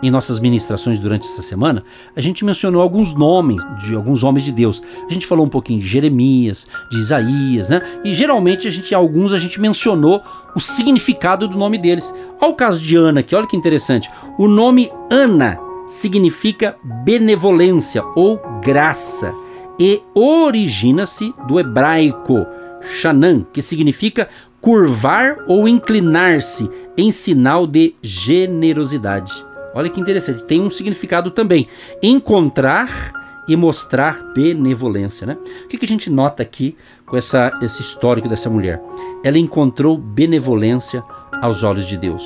em 0.01 0.11
nossas 0.11 0.39
ministrações 0.39 0.99
durante 0.99 1.27
essa 1.27 1.41
semana, 1.41 1.83
a 2.15 2.21
gente 2.21 2.43
mencionou 2.43 2.81
alguns 2.81 3.13
nomes 3.13 3.63
de 3.79 3.95
alguns 3.95 4.23
homens 4.23 4.43
de 4.43 4.51
Deus. 4.51 4.81
A 5.09 5.13
gente 5.13 5.25
falou 5.25 5.45
um 5.45 5.49
pouquinho 5.49 5.79
de 5.79 5.87
Jeremias, 5.87 6.67
de 6.91 6.97
Isaías, 6.97 7.69
né? 7.69 7.81
E 8.03 8.13
geralmente 8.13 8.67
a 8.67 8.71
gente 8.71 8.93
alguns 8.93 9.33
a 9.33 9.39
gente 9.39 9.59
mencionou 9.59 10.21
o 10.55 10.59
significado 10.59 11.47
do 11.47 11.57
nome 11.57 11.77
deles. 11.77 12.13
Olha 12.41 12.51
o 12.51 12.55
caso 12.55 12.81
de 12.81 12.95
Ana 12.95 13.21
aqui, 13.21 13.35
olha 13.35 13.47
que 13.47 13.55
interessante. 13.55 14.09
O 14.37 14.47
nome 14.47 14.91
Ana 15.09 15.57
significa 15.87 16.75
benevolência 16.83 18.03
ou 18.15 18.41
graça 18.61 19.33
e 19.79 20.01
origina-se 20.13 21.33
do 21.47 21.59
hebraico 21.59 22.45
Shanam, 22.87 23.45
que 23.51 23.61
significa 23.61 24.29
curvar 24.63 25.37
ou 25.45 25.67
inclinar-se 25.67 26.69
em 26.97 27.11
sinal 27.11 27.67
de 27.67 27.95
generosidade. 28.01 29.45
Olha 29.73 29.89
que 29.89 29.99
interessante, 29.99 30.45
tem 30.45 30.61
um 30.61 30.69
significado 30.69 31.31
também. 31.31 31.67
Encontrar 32.01 33.43
e 33.45 33.57
mostrar 33.57 34.31
benevolência, 34.33 35.27
né? 35.27 35.37
O 35.65 35.67
que, 35.67 35.77
que 35.77 35.83
a 35.83 35.87
gente 35.87 36.09
nota 36.09 36.41
aqui 36.43 36.77
com 37.05 37.17
essa, 37.17 37.51
esse 37.61 37.81
histórico 37.81 38.29
dessa 38.29 38.49
mulher? 38.49 38.81
Ela 39.21 39.37
encontrou 39.37 39.97
benevolência 39.97 41.01
aos 41.41 41.61
olhos 41.61 41.85
de 41.85 41.97
Deus, 41.97 42.23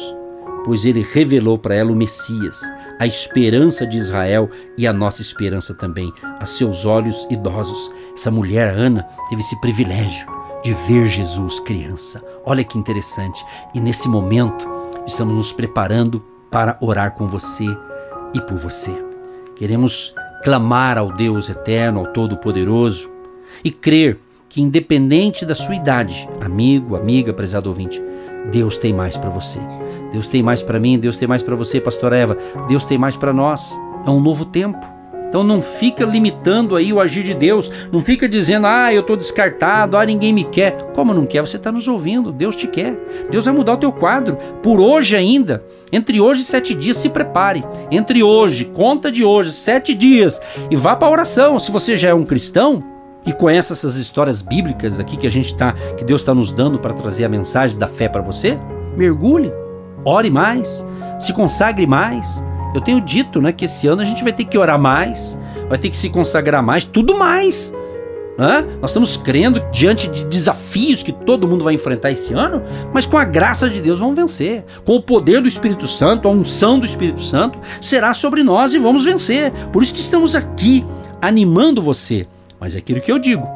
pois 0.63 0.85
ele 0.85 1.01
revelou 1.01 1.57
para 1.57 1.73
ela 1.73 1.91
o 1.91 1.95
Messias, 1.95 2.61
a 2.99 3.07
esperança 3.07 3.83
de 3.87 3.97
Israel 3.97 4.47
e 4.77 4.85
a 4.85 4.93
nossa 4.93 5.23
esperança 5.23 5.73
também, 5.73 6.13
a 6.39 6.45
seus 6.45 6.85
olhos 6.85 7.25
idosos. 7.31 7.91
Essa 8.13 8.29
mulher, 8.29 8.75
Ana, 8.75 9.07
teve 9.29 9.41
esse 9.41 9.59
privilégio 9.59 10.36
de 10.67 10.73
ver 10.73 11.07
Jesus 11.07 11.61
criança. 11.61 12.21
Olha 12.45 12.61
que 12.61 12.77
interessante. 12.77 13.41
E 13.73 13.79
nesse 13.79 14.09
momento, 14.09 14.67
estamos 15.05 15.33
nos 15.33 15.53
preparando 15.53 16.21
para 16.51 16.77
orar 16.81 17.13
com 17.13 17.25
você 17.25 17.65
e 18.33 18.41
por 18.41 18.57
você. 18.57 18.91
Queremos 19.55 20.13
clamar 20.43 20.97
ao 20.97 21.09
Deus 21.09 21.47
eterno, 21.47 22.01
ao 22.01 22.07
Todo-Poderoso 22.07 23.09
e 23.63 23.71
crer 23.71 24.19
que, 24.49 24.61
independente 24.61 25.45
da 25.45 25.55
sua 25.55 25.73
idade, 25.73 26.27
amigo, 26.41 26.97
amiga, 26.97 27.31
prezado 27.31 27.69
ouvinte, 27.69 28.03
Deus 28.51 28.77
tem 28.77 28.91
mais 28.91 29.15
para 29.15 29.29
você. 29.29 29.59
Deus 30.11 30.27
tem 30.27 30.43
mais 30.43 30.61
para 30.61 30.81
mim, 30.81 30.99
Deus 30.99 31.15
tem 31.15 31.29
mais 31.29 31.41
para 31.41 31.55
você, 31.55 31.79
pastor 31.79 32.11
Eva. 32.11 32.37
Deus 32.67 32.83
tem 32.83 32.97
mais 32.97 33.15
para 33.15 33.31
nós. 33.31 33.71
É 34.05 34.09
um 34.09 34.19
novo 34.19 34.43
tempo. 34.43 34.96
Então 35.27 35.43
não 35.43 35.61
fica 35.61 36.05
limitando 36.05 36.75
aí 36.75 36.93
o 36.93 36.99
agir 36.99 37.23
de 37.23 37.33
Deus, 37.33 37.71
não 37.91 38.03
fica 38.03 38.27
dizendo, 38.27 38.67
ah, 38.67 38.93
eu 38.93 39.01
estou 39.01 39.17
descartado, 39.17 39.97
ah, 39.97 40.05
ninguém 40.05 40.33
me 40.33 40.43
quer. 40.43 40.91
Como 40.93 41.13
não 41.13 41.25
quer? 41.25 41.41
Você 41.41 41.57
está 41.57 41.71
nos 41.71 41.87
ouvindo, 41.87 42.31
Deus 42.31 42.55
te 42.55 42.67
quer. 42.67 42.97
Deus 43.29 43.45
vai 43.45 43.53
mudar 43.53 43.73
o 43.73 43.77
teu 43.77 43.91
quadro. 43.91 44.37
Por 44.63 44.79
hoje 44.79 45.15
ainda, 45.15 45.63
entre 45.91 46.19
hoje 46.21 46.41
e 46.41 46.45
sete 46.45 46.73
dias, 46.73 46.97
se 46.97 47.09
prepare. 47.09 47.63
Entre 47.91 48.23
hoje, 48.23 48.65
conta 48.65 49.11
de 49.11 49.23
hoje, 49.23 49.51
sete 49.51 49.93
dias, 49.93 50.41
e 50.71 50.75
vá 50.75 50.95
para 50.95 51.07
a 51.07 51.11
oração. 51.11 51.59
Se 51.59 51.71
você 51.71 51.97
já 51.97 52.09
é 52.09 52.13
um 52.13 52.25
cristão, 52.25 52.83
e 53.27 53.33
conhece 53.33 53.73
essas 53.73 53.97
histórias 53.97 54.41
bíblicas 54.41 55.01
aqui 55.01 55.17
que 55.17 55.27
a 55.27 55.29
gente 55.29 55.53
tá, 55.53 55.73
que 55.97 56.05
Deus 56.05 56.21
está 56.21 56.33
nos 56.33 56.49
dando 56.49 56.79
para 56.79 56.93
trazer 56.93 57.25
a 57.25 57.29
mensagem 57.29 57.77
da 57.77 57.85
fé 57.85 58.07
para 58.07 58.21
você, 58.21 58.57
mergulhe, 58.95 59.51
ore 60.05 60.29
mais, 60.29 60.85
se 61.19 61.33
consagre 61.33 61.85
mais, 61.85 62.41
eu 62.73 62.81
tenho 62.81 63.01
dito, 63.01 63.41
né, 63.41 63.51
que 63.51 63.65
esse 63.65 63.87
ano 63.87 64.01
a 64.01 64.05
gente 64.05 64.23
vai 64.23 64.33
ter 64.33 64.45
que 64.45 64.57
orar 64.57 64.79
mais, 64.79 65.39
vai 65.69 65.77
ter 65.77 65.89
que 65.89 65.97
se 65.97 66.09
consagrar 66.09 66.61
mais, 66.61 66.85
tudo 66.85 67.17
mais. 67.17 67.73
Né? 68.37 68.63
Nós 68.79 68.91
estamos 68.91 69.17
crendo 69.17 69.59
diante 69.71 70.07
de 70.07 70.23
desafios 70.25 71.01
que 71.01 71.11
todo 71.11 71.47
mundo 71.47 71.63
vai 71.63 71.73
enfrentar 71.73 72.11
esse 72.11 72.33
ano, 72.33 72.61
mas 72.93 73.05
com 73.05 73.17
a 73.17 73.23
graça 73.23 73.67
de 73.67 73.81
Deus 73.81 73.99
vamos 73.99 74.15
vencer. 74.15 74.63
Com 74.85 74.95
o 74.95 75.01
poder 75.01 75.41
do 75.41 75.47
Espírito 75.47 75.87
Santo, 75.87 76.27
a 76.27 76.31
unção 76.31 76.77
do 76.77 76.85
Espírito 76.85 77.21
Santo 77.21 77.59
será 77.81 78.13
sobre 78.13 78.43
nós 78.43 78.73
e 78.73 78.77
vamos 78.77 79.05
vencer. 79.05 79.51
Por 79.73 79.81
isso 79.81 79.93
que 79.93 79.99
estamos 79.99 80.35
aqui 80.35 80.85
animando 81.19 81.81
você. 81.81 82.27
Mas 82.59 82.75
é 82.75 82.77
aquilo 82.77 83.01
que 83.01 83.11
eu 83.11 83.17
digo: 83.17 83.47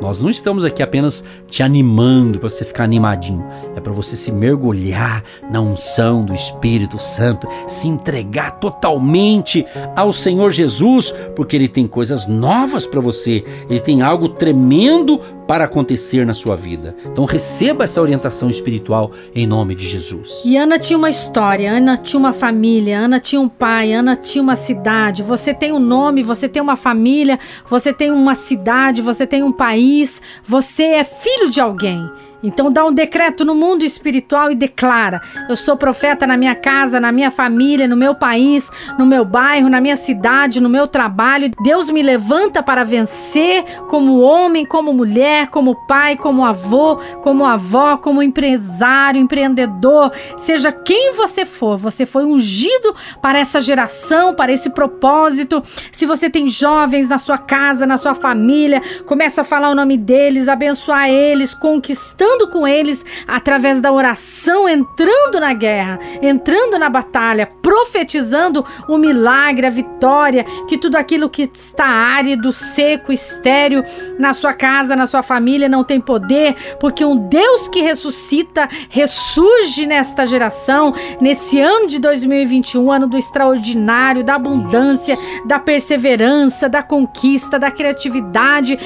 nós 0.00 0.18
não 0.18 0.30
estamos 0.30 0.64
aqui 0.64 0.82
apenas 0.82 1.24
te 1.46 1.62
animando 1.62 2.38
para 2.38 2.48
você 2.48 2.64
ficar 2.64 2.84
animadinho. 2.84 3.44
É 3.76 3.80
para 3.80 3.92
você 3.92 4.16
se 4.16 4.32
mergulhar 4.32 5.22
na 5.50 5.60
unção 5.60 6.24
do 6.24 6.34
Espírito 6.34 6.98
Santo, 6.98 7.46
se 7.68 7.86
entregar 7.86 8.52
totalmente 8.58 9.66
ao 9.94 10.12
Senhor 10.12 10.50
Jesus, 10.50 11.14
porque 11.36 11.54
ele 11.54 11.68
tem 11.68 11.86
coisas 11.86 12.26
novas 12.26 12.86
para 12.86 13.00
você. 13.00 13.44
Ele 13.68 13.80
tem 13.80 14.00
algo 14.02 14.28
tremendo 14.28 15.20
para 15.50 15.64
acontecer 15.64 16.24
na 16.24 16.32
sua 16.32 16.54
vida. 16.54 16.94
Então 17.04 17.24
receba 17.24 17.82
essa 17.82 18.00
orientação 18.00 18.48
espiritual 18.48 19.10
em 19.34 19.48
nome 19.48 19.74
de 19.74 19.84
Jesus. 19.84 20.42
E 20.44 20.56
Ana 20.56 20.78
tinha 20.78 20.96
uma 20.96 21.10
história, 21.10 21.72
Ana 21.72 21.96
tinha 21.98 22.20
uma 22.20 22.32
família, 22.32 23.00
Ana 23.00 23.18
tinha 23.18 23.40
um 23.40 23.48
pai, 23.48 23.92
Ana 23.92 24.14
tinha 24.14 24.40
uma 24.40 24.54
cidade. 24.54 25.24
Você 25.24 25.52
tem 25.52 25.72
um 25.72 25.80
nome, 25.80 26.22
você 26.22 26.48
tem 26.48 26.62
uma 26.62 26.76
família, 26.76 27.36
você 27.68 27.92
tem 27.92 28.12
uma 28.12 28.36
cidade, 28.36 29.02
você 29.02 29.26
tem 29.26 29.42
um 29.42 29.50
país, 29.50 30.22
você 30.44 30.84
é 30.84 31.02
filho 31.02 31.50
de 31.50 31.60
alguém. 31.60 32.08
Então 32.42 32.70
dá 32.70 32.84
um 32.84 32.92
decreto 32.92 33.44
no 33.44 33.54
mundo 33.54 33.84
espiritual 33.84 34.50
e 34.50 34.54
declara: 34.54 35.20
eu 35.48 35.56
sou 35.56 35.76
profeta 35.76 36.26
na 36.26 36.36
minha 36.36 36.54
casa, 36.54 37.00
na 37.00 37.12
minha 37.12 37.30
família, 37.30 37.86
no 37.86 37.96
meu 37.96 38.14
país, 38.14 38.70
no 38.98 39.04
meu 39.04 39.24
bairro, 39.24 39.68
na 39.68 39.80
minha 39.80 39.96
cidade, 39.96 40.60
no 40.60 40.68
meu 40.68 40.86
trabalho. 40.86 41.50
Deus 41.62 41.90
me 41.90 42.02
levanta 42.02 42.62
para 42.62 42.84
vencer 42.84 43.64
como 43.88 44.20
homem, 44.20 44.64
como 44.64 44.92
mulher, 44.92 45.48
como 45.48 45.74
pai, 45.86 46.16
como 46.16 46.44
avô, 46.44 46.96
como 47.22 47.44
avó, 47.44 47.96
como 47.96 48.22
empresário, 48.22 49.20
empreendedor, 49.20 50.12
seja 50.38 50.72
quem 50.72 51.12
você 51.14 51.44
for, 51.44 51.76
você 51.76 52.06
foi 52.06 52.24
ungido 52.24 52.94
para 53.20 53.38
essa 53.38 53.60
geração, 53.60 54.34
para 54.34 54.52
esse 54.52 54.70
propósito. 54.70 55.62
Se 55.92 56.06
você 56.06 56.30
tem 56.30 56.48
jovens 56.48 57.08
na 57.08 57.18
sua 57.18 57.38
casa, 57.38 57.86
na 57.86 57.98
sua 57.98 58.14
família, 58.14 58.80
começa 59.06 59.42
a 59.42 59.44
falar 59.44 59.70
o 59.70 59.74
nome 59.74 59.96
deles, 59.96 60.48
abençoar 60.48 61.08
eles, 61.08 61.54
conquistando 61.54 62.29
lutando 62.30 62.48
com 62.48 62.66
eles 62.66 63.04
através 63.26 63.80
da 63.80 63.92
oração, 63.92 64.68
entrando 64.68 65.40
na 65.40 65.52
guerra, 65.52 65.98
entrando 66.22 66.78
na 66.78 66.88
batalha, 66.88 67.46
profetizando 67.60 68.64
o 68.88 68.96
milagre, 68.96 69.66
a 69.66 69.70
vitória, 69.70 70.44
que 70.68 70.78
tudo 70.78 70.96
aquilo 70.96 71.28
que 71.28 71.50
está 71.52 71.86
árido, 71.86 72.52
seco, 72.52 73.12
estéreo 73.12 73.84
na 74.18 74.32
sua 74.32 74.52
casa, 74.52 74.94
na 74.94 75.06
sua 75.06 75.22
família 75.22 75.68
não 75.68 75.82
tem 75.82 76.00
poder, 76.00 76.54
porque 76.78 77.04
um 77.04 77.16
Deus 77.16 77.68
que 77.68 77.80
ressuscita 77.80 78.68
ressurge 78.88 79.86
nesta 79.86 80.26
geração, 80.26 80.94
nesse 81.20 81.60
ano 81.60 81.86
de 81.86 81.98
2021, 81.98 82.90
ano 82.90 83.06
do 83.06 83.16
extraordinário, 83.16 84.24
da 84.24 84.34
abundância, 84.34 85.16
da 85.46 85.58
perseverança, 85.58 86.68
da 86.68 86.82
conquista, 86.82 87.58
da 87.58 87.70
criatividade 87.70 88.78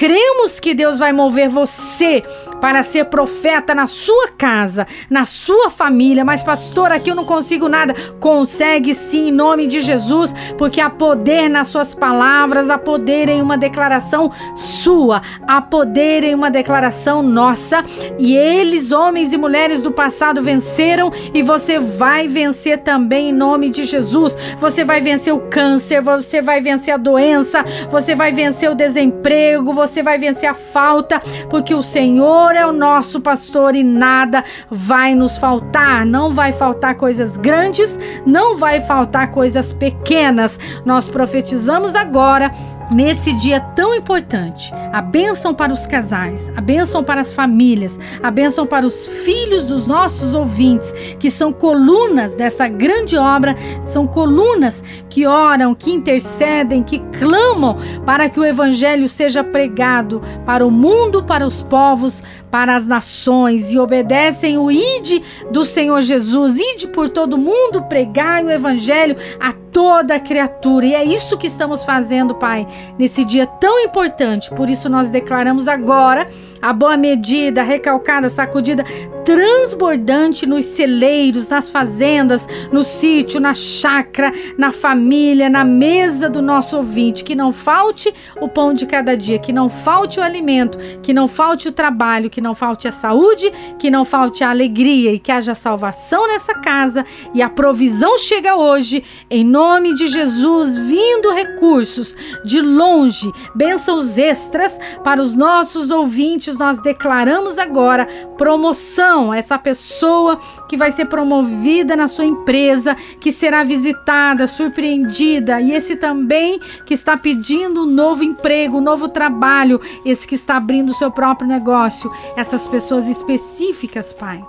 cremos 0.00 0.58
que 0.58 0.72
Deus 0.72 0.98
vai 0.98 1.12
mover 1.12 1.50
você 1.50 2.24
para 2.58 2.82
ser 2.82 3.06
profeta 3.06 3.74
na 3.74 3.86
sua 3.86 4.28
casa, 4.28 4.86
na 5.10 5.26
sua 5.26 5.70
família. 5.70 6.24
Mas, 6.24 6.42
pastor, 6.42 6.90
aqui 6.90 7.10
eu 7.10 7.14
não 7.14 7.24
consigo 7.24 7.68
nada. 7.68 7.94
Consegue 8.18 8.94
sim, 8.94 9.28
em 9.28 9.32
nome 9.32 9.66
de 9.66 9.80
Jesus, 9.80 10.34
porque 10.56 10.80
há 10.80 10.88
poder 10.88 11.48
nas 11.48 11.68
suas 11.68 11.94
palavras, 11.94 12.70
há 12.70 12.78
poder 12.78 13.28
em 13.28 13.42
uma 13.42 13.58
declaração 13.58 14.32
sua, 14.54 15.20
há 15.46 15.60
poder 15.60 16.24
em 16.24 16.34
uma 16.34 16.50
declaração 16.50 17.22
nossa. 17.22 17.84
E 18.18 18.34
eles, 18.36 18.92
homens 18.92 19.34
e 19.34 19.38
mulheres 19.38 19.82
do 19.82 19.90
passado, 19.90 20.42
venceram 20.42 21.12
e 21.34 21.42
você 21.42 21.78
vai 21.78 22.26
vencer 22.28 22.78
também 22.78 23.30
em 23.30 23.32
nome 23.32 23.68
de 23.68 23.84
Jesus. 23.84 24.36
Você 24.58 24.84
vai 24.84 25.00
vencer 25.00 25.34
o 25.34 25.40
câncer, 25.40 26.00
você 26.00 26.40
vai 26.40 26.60
vencer 26.60 26.94
a 26.94 26.98
doença, 26.98 27.64
você 27.90 28.14
vai 28.14 28.32
vencer 28.32 28.70
o 28.70 28.74
desemprego, 28.74 29.72
você 29.72 29.89
você 29.90 30.02
vai 30.02 30.18
vencer 30.18 30.48
a 30.48 30.54
falta, 30.54 31.20
porque 31.48 31.74
o 31.74 31.82
Senhor 31.82 32.54
é 32.54 32.64
o 32.64 32.72
nosso 32.72 33.20
pastor 33.20 33.74
e 33.74 33.82
nada 33.82 34.44
vai 34.70 35.14
nos 35.14 35.36
faltar. 35.36 36.06
Não 36.06 36.30
vai 36.30 36.52
faltar 36.52 36.94
coisas 36.94 37.36
grandes, 37.36 37.98
não 38.24 38.56
vai 38.56 38.80
faltar 38.80 39.30
coisas 39.30 39.72
pequenas. 39.72 40.58
Nós 40.84 41.08
profetizamos 41.08 41.94
agora 41.94 42.50
nesse 42.90 43.32
dia 43.32 43.60
tão 43.60 43.94
importante. 43.94 44.72
A 44.92 45.00
bênção 45.00 45.54
para 45.54 45.72
os 45.72 45.86
casais, 45.86 46.50
a 46.56 46.60
bênção 46.60 47.04
para 47.04 47.20
as 47.20 47.32
famílias, 47.32 47.98
a 48.22 48.30
bênção 48.30 48.66
para 48.66 48.86
os 48.86 49.08
filhos 49.08 49.66
dos 49.66 49.86
nossos 49.86 50.34
ouvintes, 50.34 50.92
que 51.18 51.30
são 51.30 51.52
colunas 51.52 52.34
dessa 52.34 52.66
grande 52.66 53.16
obra, 53.16 53.54
são 53.86 54.06
colunas 54.06 54.82
que 55.08 55.26
oram, 55.26 55.74
que 55.74 55.90
intercedem, 55.90 56.82
que 56.82 56.98
clamam 57.18 57.76
para 58.04 58.28
que 58.28 58.40
o 58.40 58.44
evangelho 58.44 59.08
seja 59.08 59.44
pregado 59.44 60.22
para 60.44 60.66
o 60.66 60.70
mundo, 60.70 61.22
para 61.22 61.46
os 61.46 61.62
povos, 61.62 62.22
para 62.50 62.74
as 62.74 62.86
nações 62.86 63.72
e 63.72 63.78
obedecem 63.78 64.58
o 64.58 64.70
ide 64.70 65.22
do 65.50 65.64
Senhor 65.64 66.02
Jesus, 66.02 66.58
ide 66.58 66.88
por 66.88 67.08
todo 67.08 67.38
mundo, 67.38 67.82
pregai 67.82 68.44
o 68.44 68.50
evangelho 68.50 69.16
a 69.38 69.52
toda 69.72 70.20
criatura. 70.20 70.86
E 70.86 70.94
é 70.94 71.04
isso 71.04 71.38
que 71.38 71.46
estamos 71.46 71.84
fazendo, 71.84 72.34
Pai, 72.34 72.66
nesse 72.98 73.24
dia 73.24 73.46
tão 73.46 73.80
importante. 73.80 74.50
Por 74.50 74.68
isso 74.68 74.88
nós 74.88 75.10
declaramos 75.10 75.68
agora 75.68 76.26
a 76.60 76.72
boa 76.72 76.96
medida, 76.96 77.62
recalcada, 77.62 78.28
sacudida, 78.28 78.84
transbordante 79.24 80.46
nos 80.46 80.64
celeiros, 80.64 81.48
nas 81.48 81.70
fazendas, 81.70 82.48
no 82.72 82.82
sítio, 82.82 83.40
na 83.40 83.54
chácara, 83.54 84.32
na 84.56 84.72
família, 84.72 85.48
na 85.48 85.64
mesa 85.64 86.28
do 86.28 86.40
nosso 86.40 86.76
ouvinte. 86.76 87.24
Que 87.24 87.34
não 87.34 87.52
falte 87.52 88.12
o 88.40 88.48
pão 88.48 88.72
de 88.72 88.86
cada 88.86 89.16
dia, 89.16 89.38
que 89.38 89.52
não 89.52 89.68
falte 89.68 90.20
o 90.20 90.22
alimento, 90.22 90.78
que 91.02 91.12
não 91.12 91.28
falte 91.28 91.68
o 91.68 91.72
trabalho, 91.72 92.30
que 92.30 92.40
não 92.40 92.54
falte 92.54 92.88
a 92.88 92.92
saúde, 92.92 93.52
que 93.78 93.90
não 93.90 94.04
falte 94.04 94.42
a 94.42 94.50
alegria 94.50 95.12
e 95.12 95.18
que 95.18 95.32
haja 95.32 95.54
salvação 95.54 96.26
nessa 96.26 96.54
casa 96.54 97.04
e 97.34 97.42
a 97.42 97.48
provisão 97.48 98.18
chega 98.18 98.56
hoje, 98.56 99.04
em 99.30 99.44
nome 99.44 99.94
de 99.94 100.08
Jesus, 100.08 100.78
vindo 100.78 101.32
recursos 101.32 102.14
de 102.44 102.60
longe, 102.60 103.30
bênçãos 103.54 104.18
extras 104.18 104.78
para 105.04 105.20
os 105.20 105.36
nossos 105.36 105.90
ouvintes. 105.90 106.58
Nós 106.58 106.80
declaramos 106.80 107.58
agora 107.58 108.06
promoção, 108.36 109.09
essa 109.34 109.58
pessoa 109.58 110.38
que 110.68 110.76
vai 110.76 110.92
ser 110.92 111.06
promovida 111.06 111.96
na 111.96 112.06
sua 112.06 112.24
empresa, 112.24 112.94
que 112.94 113.32
será 113.32 113.64
visitada, 113.64 114.46
surpreendida, 114.46 115.60
e 115.60 115.72
esse 115.72 115.96
também 115.96 116.60
que 116.86 116.94
está 116.94 117.16
pedindo 117.16 117.82
um 117.82 117.86
novo 117.86 118.22
emprego, 118.22 118.78
um 118.78 118.80
novo 118.80 119.08
trabalho, 119.08 119.80
esse 120.04 120.26
que 120.26 120.34
está 120.34 120.56
abrindo 120.56 120.90
o 120.90 120.94
seu 120.94 121.10
próprio 121.10 121.48
negócio, 121.48 122.10
essas 122.36 122.66
pessoas 122.66 123.08
específicas, 123.08 124.12
Pai 124.12 124.44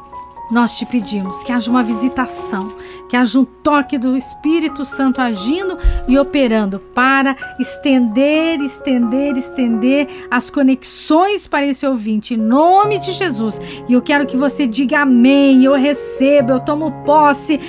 nós 0.52 0.74
te 0.74 0.86
pedimos 0.86 1.44
que 1.44 1.52
haja 1.52 1.72
uma 1.72 1.84
visitação, 1.84 2.68
que 3.10 3.16
haja 3.16 3.40
um 3.40 3.46
toque 3.46 3.98
do 3.98 4.18
Espírito 4.18 4.84
Santo 4.84 5.22
agindo 5.22 5.78
e 6.08 6.20
operando 6.20 6.80
para 6.94 7.36
estender, 7.60 8.60
estender, 8.62 9.38
estender 9.38 10.08
as 10.30 10.50
conexões 10.50 11.48
para 11.48 11.66
esse 11.66 11.86
ouvinte, 11.86 12.34
em 12.34 12.38
nome 12.38 13.00
de 13.00 13.12
Jesus. 13.12 13.60
E 13.88 13.94
eu 13.94 14.02
quero 14.02 14.26
que 14.26 14.36
você 14.36 14.68
diga 14.68 15.00
amém, 15.00 15.64
eu 15.64 15.74
recebo, 15.74 16.52
eu 16.52 16.60
tomo 16.60 16.92
posse. 17.06 17.60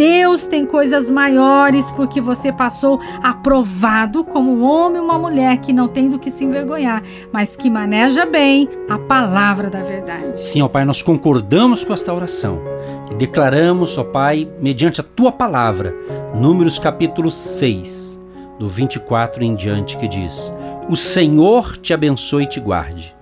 Deus 0.00 0.46
tem 0.46 0.64
coisas 0.64 1.10
maiores 1.10 1.90
porque 1.90 2.22
você 2.22 2.50
passou 2.50 2.98
aprovado 3.22 4.24
como 4.24 4.50
um 4.50 4.64
homem 4.64 4.98
ou 4.98 5.04
uma 5.04 5.18
mulher 5.18 5.58
que 5.58 5.74
não 5.74 5.88
tem 5.88 6.08
do 6.08 6.18
que 6.18 6.30
se 6.30 6.42
envergonhar, 6.42 7.02
mas 7.30 7.54
que 7.54 7.68
maneja 7.68 8.24
bem 8.24 8.66
a 8.88 8.98
palavra 8.98 9.68
da 9.68 9.82
verdade. 9.82 10.42
Sim, 10.42 10.62
ó 10.62 10.68
Pai, 10.68 10.86
nós 10.86 11.02
concordamos 11.02 11.84
com 11.84 11.92
esta 11.92 12.14
oração. 12.14 12.62
E 13.10 13.14
declaramos, 13.14 13.98
ó 13.98 14.04
Pai, 14.04 14.50
mediante 14.58 15.02
a 15.02 15.04
tua 15.04 15.30
palavra, 15.30 15.94
Números 16.34 16.78
capítulo 16.78 17.30
6, 17.30 18.18
do 18.58 18.70
24 18.70 19.44
em 19.44 19.54
diante, 19.54 19.98
que 19.98 20.08
diz: 20.08 20.56
O 20.88 20.96
Senhor 20.96 21.76
te 21.76 21.92
abençoe 21.92 22.44
e 22.44 22.48
te 22.48 22.58
guarde. 22.58 23.14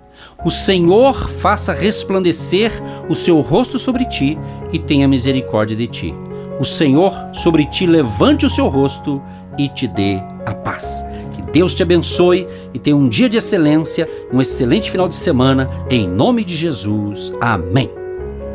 O 0.45 0.51
Senhor 0.53 1.29
faça 1.29 1.73
resplandecer 1.73 2.71
o 3.09 3.17
seu 3.17 3.41
rosto 3.41 3.81
sobre 3.81 4.05
ti 4.05 4.39
e 4.73 4.79
tenha 4.79 5.09
misericórdia 5.09 5.77
de 5.77 5.89
ti. 5.89 6.28
O 6.59 6.65
Senhor 6.65 7.13
sobre 7.33 7.65
ti 7.65 7.87
levante 7.87 8.45
o 8.45 8.51
seu 8.51 8.67
rosto 8.69 9.23
e 9.57 9.69
te 9.69 9.87
dê 9.87 10.21
a 10.45 10.53
paz. 10.53 11.07
Que 11.35 11.43
Deus 11.43 11.75
te 11.75 11.83
abençoe 11.83 12.47
e 12.75 12.79
tenha 12.79 12.97
um 12.97 13.09
dia 13.09 13.29
de 13.29 13.37
excelência, 13.37 14.09
um 14.33 14.41
excelente 14.41 14.91
final 14.91 15.09
de 15.09 15.17
semana, 15.17 15.69
em 15.89 16.09
nome 16.09 16.45
de 16.45 16.57
Jesus. 16.57 17.33
Amém. 17.41 17.91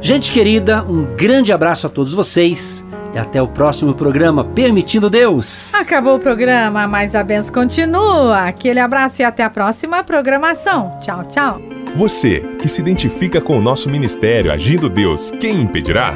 Gente 0.02 0.32
querida, 0.32 0.84
um 0.84 1.16
grande 1.16 1.54
abraço 1.54 1.88
a 1.88 1.90
todos 1.90 2.14
vocês 2.14 2.86
e 3.14 3.18
até 3.18 3.42
o 3.42 3.48
próximo 3.48 3.94
programa, 3.94 4.44
permitindo 4.44 5.10
Deus. 5.10 5.74
Acabou 5.76 6.16
o 6.16 6.20
programa, 6.20 6.88
mas 6.88 7.16
a 7.16 7.24
benção 7.24 7.54
continua. 7.54 8.48
Aquele 8.48 8.80
abraço 8.80 9.22
e 9.22 9.26
até 9.26 9.44
a 9.44 9.50
próxima 9.50 10.04
programação. 10.04 10.98
Tchau, 11.02 11.24
tchau. 11.26 11.62
Você 11.96 12.42
que 12.60 12.68
se 12.68 12.82
identifica 12.82 13.40
com 13.40 13.58
o 13.58 13.62
nosso 13.62 13.90
ministério 13.90 14.52
Agindo 14.52 14.90
Deus, 14.90 15.32
quem 15.32 15.62
impedirá? 15.62 16.16